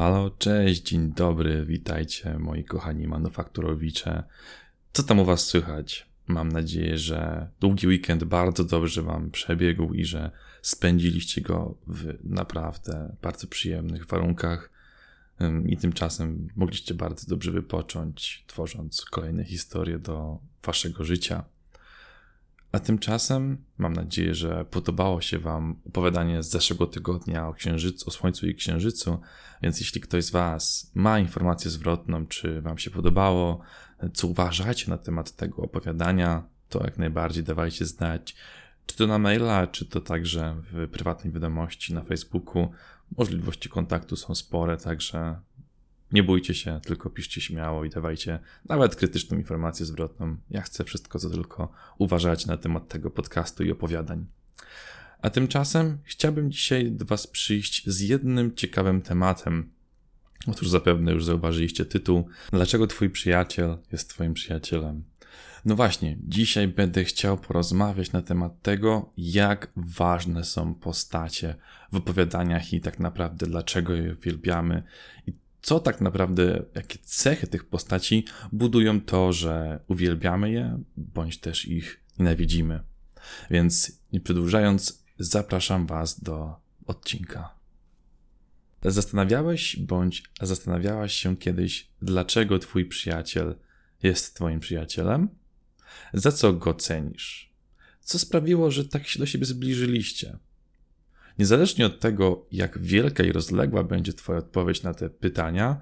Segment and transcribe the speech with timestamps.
[0.00, 4.22] halo, cześć, dzień dobry, witajcie moi kochani manufakturowicze.
[4.92, 6.06] Co tam u was słychać?
[6.26, 10.30] Mam nadzieję, że długi weekend bardzo dobrze wam przebiegł i że
[10.62, 14.70] spędziliście go w naprawdę bardzo przyjemnych warunkach
[15.66, 21.44] i tymczasem mogliście bardzo dobrze wypocząć, tworząc kolejne historie do waszego życia.
[22.72, 28.10] A tymczasem mam nadzieję, że podobało się Wam opowiadanie z zeszłego tygodnia o księżycu, o
[28.10, 29.20] Słońcu i Księżycu.
[29.62, 33.60] Więc jeśli ktoś z Was ma informację zwrotną, czy Wam się podobało,
[34.14, 38.36] co uważacie na temat tego opowiadania, to jak najbardziej dawajcie znać.
[38.86, 42.70] Czy to na maila, czy to także w prywatnej wiadomości na Facebooku.
[43.18, 45.40] Możliwości kontaktu są spore, także
[46.12, 48.38] nie bójcie się, tylko piszcie śmiało i dawajcie
[48.68, 50.36] nawet krytyczną informację zwrotną.
[50.50, 54.26] Ja chcę wszystko, co tylko uważać na temat tego podcastu i opowiadań.
[55.22, 59.70] A tymczasem chciałbym dzisiaj do Was przyjść z jednym ciekawym tematem.
[60.46, 65.04] Otóż zapewne już zauważyliście tytuł Dlaczego Twój przyjaciel jest Twoim przyjacielem?
[65.64, 71.54] No właśnie, dzisiaj będę chciał porozmawiać na temat tego, jak ważne są postacie
[71.92, 74.82] w opowiadaniach i tak naprawdę dlaczego je uwielbiamy
[75.26, 81.68] i co tak naprawdę, jakie cechy tych postaci budują to, że uwielbiamy je, bądź też
[81.68, 82.80] ich nienawidzimy.
[83.50, 87.54] Więc nie przedłużając, zapraszam Was do odcinka.
[88.84, 93.54] Zastanawiałeś bądź zastanawiałaś się kiedyś, dlaczego Twój przyjaciel
[94.02, 95.28] jest Twoim przyjacielem?
[96.14, 97.52] Za co go cenisz?
[98.00, 100.38] Co sprawiło, że tak się do siebie zbliżyliście?
[101.40, 105.80] Niezależnie od tego, jak wielka i rozległa będzie Twoja odpowiedź na te pytania,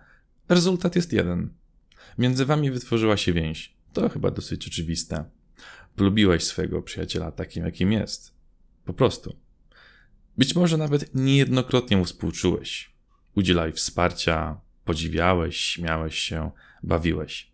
[0.49, 1.51] rezultat jest jeden.
[2.19, 3.77] Między Wami wytworzyła się więź.
[3.93, 5.25] To chyba dosyć oczywiste.
[5.97, 8.35] Polubiłeś swojego przyjaciela takim, jakim jest.
[8.85, 9.37] Po prostu.
[10.37, 12.93] Być może nawet niejednokrotnie mu współczułeś.
[13.35, 16.51] Udzielałeś wsparcia, podziwiałeś, śmiałeś się,
[16.83, 17.53] bawiłeś.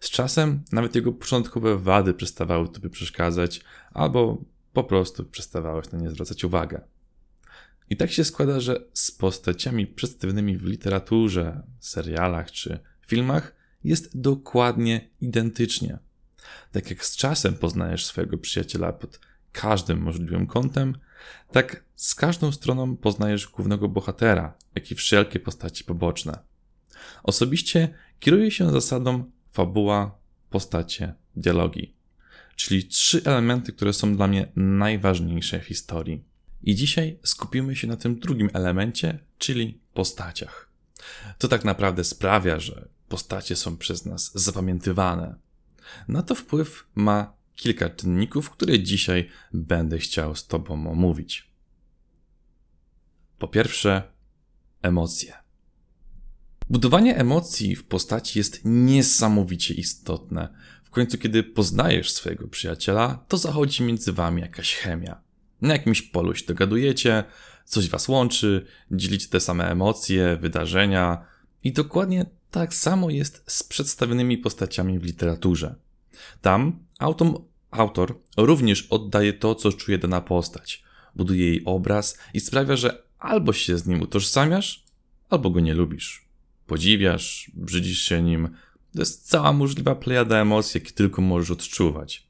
[0.00, 3.60] Z czasem nawet jego początkowe wady przestawały tobie przeszkadzać,
[3.92, 6.95] albo po prostu przestawałeś na nie zwracać uwagę.
[7.90, 15.10] I tak się składa, że z postaciami przedstawionymi w literaturze, serialach czy filmach jest dokładnie
[15.20, 15.98] identycznie.
[16.72, 19.20] Tak jak z czasem poznajesz swojego przyjaciela pod
[19.52, 20.98] każdym możliwym kątem,
[21.52, 26.38] tak z każdą stroną poznajesz głównego bohatera, jak i wszelkie postaci poboczne.
[27.22, 30.18] Osobiście kieruję się zasadą fabuła,
[30.50, 31.94] postacie, dialogi,
[32.56, 36.24] czyli trzy elementy, które są dla mnie najważniejsze w historii.
[36.66, 40.70] I dzisiaj skupimy się na tym drugim elemencie, czyli postaciach.
[41.38, 45.36] To tak naprawdę sprawia, że postacie są przez nas zapamiętywane.
[46.08, 51.50] Na to wpływ ma kilka czynników, które dzisiaj będę chciał z Tobą omówić.
[53.38, 54.02] Po pierwsze,
[54.82, 55.32] emocje.
[56.70, 60.54] Budowanie emocji w postaci jest niesamowicie istotne.
[60.84, 65.25] W końcu, kiedy poznajesz swojego przyjaciela, to zachodzi między wami jakaś chemia.
[65.66, 67.24] Na jakimś polu się dogadujecie,
[67.64, 71.24] coś was łączy, dzielicie te same emocje, wydarzenia
[71.64, 75.74] i dokładnie tak samo jest z przedstawionymi postaciami w literaturze.
[76.40, 80.82] Tam autom, autor również oddaje to, co czuje dana postać,
[81.16, 84.84] buduje jej obraz i sprawia, że albo się z nim utożsamiasz,
[85.30, 86.24] albo go nie lubisz.
[86.66, 88.48] Podziwiasz, brzydzisz się nim.
[88.94, 92.26] To jest cała możliwa plejada emocji, jakie tylko możesz odczuwać.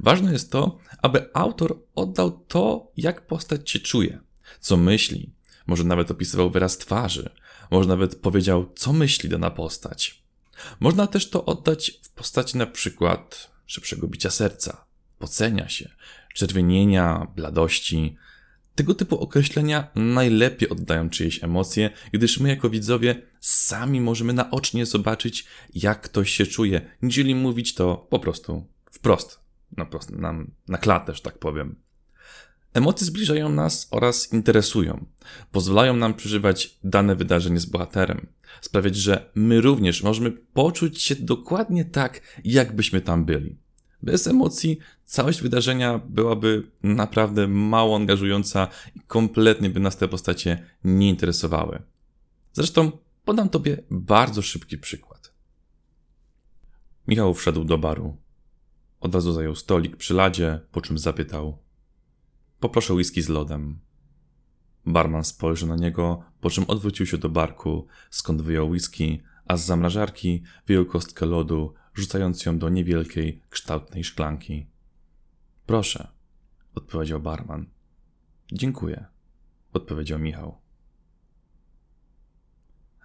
[0.00, 4.18] Ważne jest to, aby autor oddał to, jak postać się czuje,
[4.60, 5.30] co myśli,
[5.66, 7.30] może nawet opisywał wyraz twarzy,
[7.70, 10.22] może nawet powiedział, co myśli dana postać.
[10.80, 14.86] Można też to oddać w postaci na przykład szybszego bicia serca,
[15.18, 15.90] pocenia się,
[16.34, 18.16] czerwienienia, bladości.
[18.74, 25.46] Tego typu określenia najlepiej oddają czyjeś emocje, gdyż my jako widzowie sami możemy naocznie zobaczyć,
[25.74, 29.45] jak ktoś się czuje, niżeli mówić to po prostu wprost
[29.76, 31.76] na, na, na klatę, że tak powiem.
[32.74, 35.06] Emocje zbliżają nas oraz interesują.
[35.52, 38.26] Pozwalają nam przeżywać dane wydarzenie z bohaterem.
[38.60, 43.58] Sprawiać, że my również możemy poczuć się dokładnie tak, jakbyśmy tam byli.
[44.02, 51.08] Bez emocji całość wydarzenia byłaby naprawdę mało angażująca i kompletnie by nas te postacie nie
[51.08, 51.82] interesowały.
[52.52, 52.92] Zresztą
[53.24, 55.32] podam Tobie bardzo szybki przykład.
[57.08, 58.16] Michał wszedł do baru.
[59.06, 61.58] Od razu zajął stolik przy ladzie, po czym zapytał:
[62.60, 63.78] Poproszę whisky z lodem.
[64.86, 69.64] Barman spojrzał na niego, po czym odwrócił się do barku, skąd wyjął whisky, a z
[69.64, 74.66] zamrażarki wyjął kostkę lodu, rzucając ją do niewielkiej, kształtnej szklanki.
[75.66, 76.08] Proszę,
[76.74, 77.66] odpowiedział barman.
[78.52, 79.04] Dziękuję,
[79.72, 80.58] odpowiedział Michał.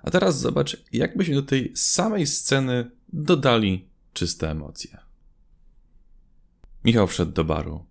[0.04, 5.11] A teraz zobacz, jakbyśmy do tej samej sceny dodali czyste emocje.
[6.86, 7.86] Michał wszedł do baru.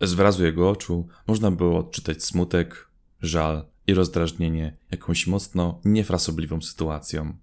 [0.00, 2.90] Z wyrazu jego oczu można było odczytać smutek,
[3.22, 7.36] żal i rozdrażnienie jakąś mocno niefrasobliwą sytuacją.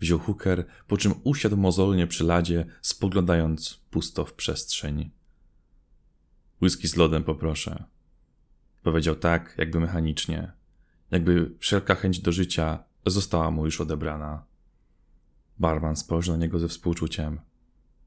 [0.00, 5.10] Wziął hooker, po czym usiadł mozolnie przy ladzie, spoglądając pusto w przestrzeń.
[6.62, 7.84] Whisky z lodem poproszę.
[8.82, 10.52] Powiedział tak, jakby mechanicznie,
[11.10, 14.44] jakby wszelka chęć do życia została mu już odebrana.
[15.58, 17.40] Barman spojrzał na niego ze współczuciem.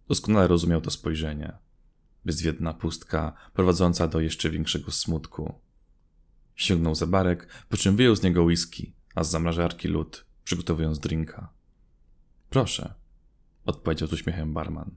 [0.08, 1.54] Doskonale rozumiał to spojrzenie.
[2.26, 5.54] Bezwiedna pustka, prowadząca do jeszcze większego smutku.
[6.56, 11.54] Sięgnął za barek, po czym wyjął z niego whisky, a z zamrażarki lód, przygotowując drinka.
[12.50, 12.94] Proszę,
[13.66, 14.96] odpowiedział z uśmiechem barman.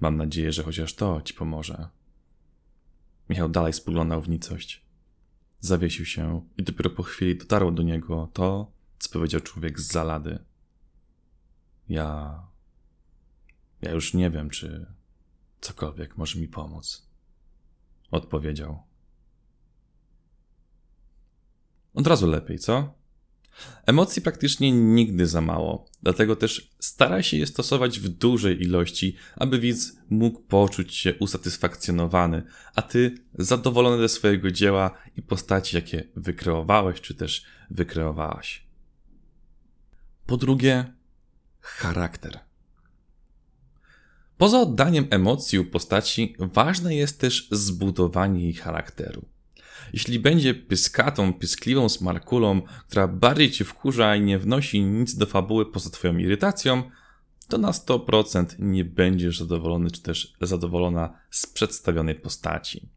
[0.00, 1.88] Mam nadzieję, że chociaż to ci pomoże.
[3.28, 4.86] Michał dalej spoglądał w nicość.
[5.60, 10.38] Zawiesił się i dopiero po chwili dotarło do niego to, co powiedział człowiek z zalady.
[11.88, 12.42] Ja.
[13.82, 14.86] Ja już nie wiem, czy
[15.60, 17.06] cokolwiek może mi pomóc.
[18.10, 18.82] Odpowiedział.
[21.94, 22.94] Od razu lepiej, co?
[23.86, 29.60] Emocji praktycznie nigdy za mało, dlatego też staraj się je stosować w dużej ilości, aby
[29.60, 32.42] widz mógł poczuć się usatysfakcjonowany,
[32.74, 38.66] a ty zadowolony ze swojego dzieła i postaci, jakie wykreowałeś czy też wykreowałaś.
[40.26, 40.92] Po drugie,
[41.60, 42.45] charakter.
[44.38, 49.24] Poza oddaniem emocji u postaci, ważne jest też zbudowanie jej charakteru.
[49.92, 55.72] Jeśli będzie pyskatą, pyskliwą smarkulą, która bardziej cię wkurza i nie wnosi nic do fabuły
[55.72, 56.82] poza twoją irytacją,
[57.48, 62.88] to na 100% nie będziesz zadowolony czy też zadowolona z przedstawionej postaci.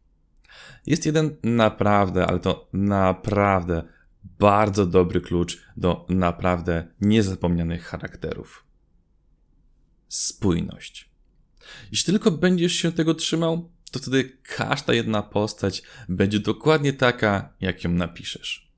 [0.86, 3.82] Jest jeden naprawdę, ale to naprawdę
[4.22, 8.64] bardzo dobry klucz do naprawdę niezapomnianych charakterów.
[10.08, 11.09] Spójność.
[11.92, 17.84] Jeśli tylko będziesz się tego trzymał, to wtedy każda jedna postać będzie dokładnie taka, jak
[17.84, 18.70] ją napiszesz.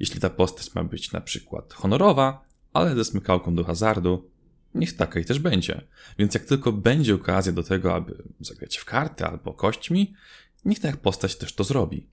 [0.00, 4.30] Jeśli ta postać ma być na przykład honorowa, ale ze smykałką do hazardu,
[4.74, 5.84] niech taka i też będzie.
[6.18, 10.14] Więc jak tylko będzie okazja do tego, aby zagrać w karty albo kośćmi,
[10.64, 12.06] niech ta postać też to zrobi.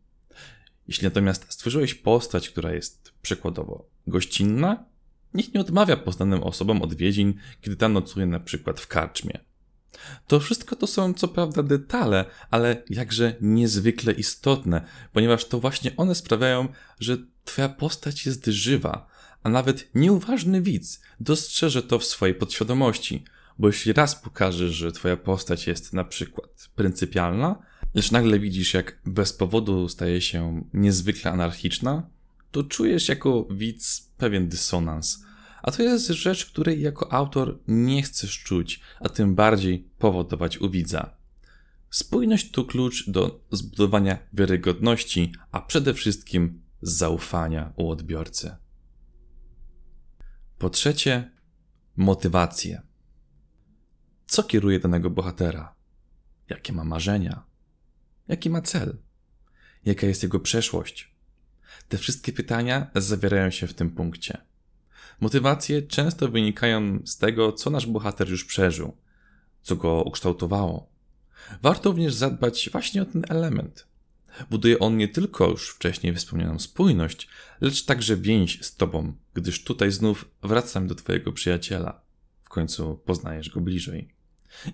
[0.88, 4.86] Jeśli natomiast stworzyłeś postać, która jest przykładowo gościnna,
[5.34, 9.40] niech nie odmawia poznanym osobom odwiedzin, kiedy ta nocuje na przykład w karczmie.
[10.28, 16.16] To wszystko to są co prawda detale, ale jakże niezwykle istotne, ponieważ to właśnie one
[16.16, 16.68] sprawiają,
[17.00, 19.08] że twoja postać jest żywa,
[19.44, 23.24] a nawet nieuważny widz dostrzeże to w swojej podświadomości,
[23.60, 27.56] bo jeśli raz pokażesz, że twoja postać jest na przykład pryncypialna,
[27.94, 32.10] lecz nagle widzisz, jak bez powodu staje się niezwykle anarchiczna,
[32.52, 35.20] to czujesz jako widz pewien dysonans–
[35.66, 40.70] a to jest rzecz, której jako autor nie chcesz czuć, a tym bardziej powodować u
[40.70, 41.18] widza.
[41.90, 48.56] Spójność to klucz do zbudowania wiarygodności, a przede wszystkim zaufania u odbiorcy.
[50.58, 51.32] Po trzecie,
[51.96, 52.82] motywację.
[54.26, 55.76] Co kieruje danego bohatera?
[56.50, 57.44] Jakie ma marzenia?
[58.28, 58.98] Jaki ma cel?
[59.86, 61.16] Jaka jest jego przeszłość?
[61.90, 64.55] Te wszystkie pytania zawierają się w tym punkcie.
[65.22, 68.98] Motywacje często wynikają z tego, co nasz bohater już przeżył,
[69.62, 70.90] co go ukształtowało.
[71.62, 73.88] Warto również zadbać właśnie o ten element.
[74.50, 77.28] Buduje on nie tylko już wcześniej wspomnianą spójność,
[77.62, 82.02] lecz także więź z tobą, gdyż tutaj znów wracam do twojego przyjaciela.
[82.44, 84.16] W końcu poznajesz go bliżej.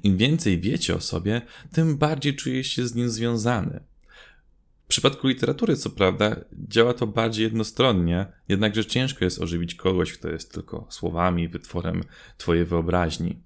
[0.04, 3.84] Im więcej wiecie o sobie, tym bardziej czujesz się z nim związany.
[4.91, 6.36] W przypadku literatury, co prawda,
[6.67, 12.03] działa to bardziej jednostronnie, jednakże ciężko jest ożywić kogoś, kto jest tylko słowami, wytworem
[12.38, 13.39] twojej wyobraźni.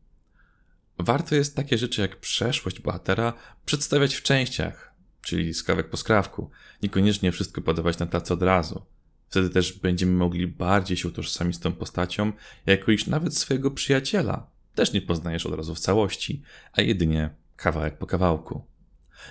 [0.99, 3.33] Warto jest takie rzeczy jak przeszłość bohatera
[3.65, 6.49] przedstawiać w częściach, czyli skrawek po skrawku,
[6.83, 8.85] niekoniecznie wszystko podawać na tacy od razu.
[9.29, 12.31] Wtedy też będziemy mogli bardziej się utożsamić z tą postacią,
[12.65, 16.41] jako iż nawet swojego przyjaciela też nie poznajesz od razu w całości,
[16.73, 18.74] a jedynie kawałek po kawałku.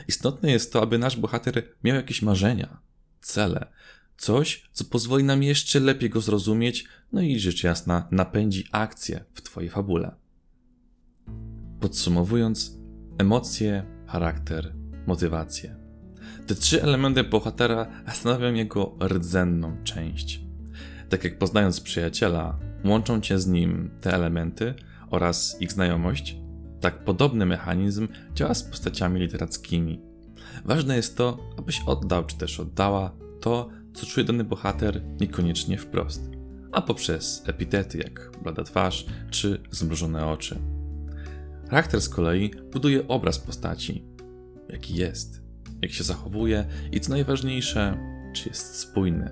[0.08, 2.80] Istotne jest to, aby nasz bohater miał jakieś marzenia,
[3.20, 3.66] cele,
[4.16, 9.42] coś, co pozwoli nam jeszcze lepiej go zrozumieć, no i rzecz jasna napędzi akcję w
[9.42, 10.14] Twojej fabule.
[11.80, 12.78] Podsumowując,
[13.18, 14.74] emocje, charakter,
[15.06, 15.76] motywacje.
[16.46, 20.40] Te trzy elementy bohatera stanowią jego rdzenną część.
[21.08, 24.74] Tak jak poznając przyjaciela, łączą cię z nim te elementy
[25.10, 26.36] oraz ich znajomość,
[26.84, 30.00] tak podobny mechanizm działa z postaciami literackimi.
[30.64, 36.30] Ważne jest to, abyś oddał czy też oddała to, co czuje dany bohater, niekoniecznie wprost.
[36.72, 40.58] a poprzez epitety jak blada twarz czy zmrużone oczy.
[41.70, 44.04] Charakter z kolei buduje obraz postaci,
[44.68, 45.42] jaki jest,
[45.82, 47.98] jak się zachowuje i co najważniejsze,
[48.34, 49.30] czy jest spójny.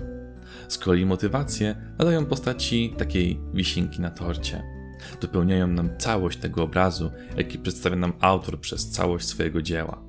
[0.69, 4.72] Z kolei motywacje nadają postaci takiej wisienki na torcie.
[5.21, 10.03] Dopełniają nam całość tego obrazu, jaki przedstawia nam autor przez całość swojego dzieła.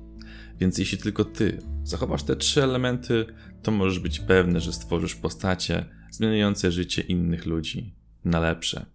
[0.58, 3.26] Więc jeśli tylko ty zachowasz te trzy elementy,
[3.62, 8.86] to możesz być pewny, że stworzysz postacie zmieniające życie innych ludzi na lepsze.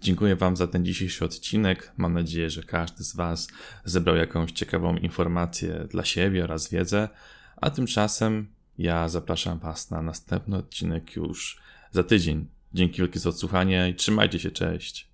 [0.00, 1.92] Dziękuję Wam za ten dzisiejszy odcinek.
[1.96, 3.48] Mam nadzieję, że każdy z Was
[3.84, 7.08] zebrał jakąś ciekawą informację dla siebie oraz wiedzę.
[7.56, 8.48] A tymczasem
[8.78, 11.60] ja zapraszam Was na następny odcinek już
[11.92, 12.48] za tydzień.
[12.74, 15.07] Dzięki wielkie za odsłuchanie i trzymajcie się, cześć.